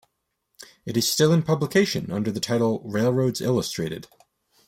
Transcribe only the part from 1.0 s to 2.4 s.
still in publication under the